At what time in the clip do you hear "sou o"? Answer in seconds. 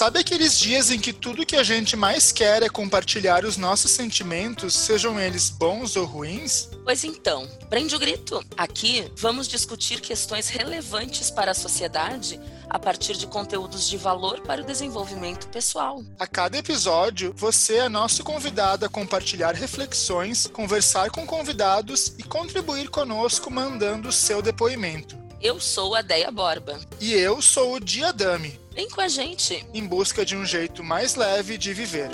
27.40-27.80